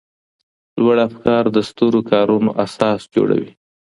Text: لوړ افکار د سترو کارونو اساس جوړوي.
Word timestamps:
لوړ 0.79 0.97
افکار 1.07 1.43
د 1.55 1.57
سترو 1.69 1.99
کارونو 2.11 2.49
اساس 2.65 3.01
جوړوي. 3.15 3.51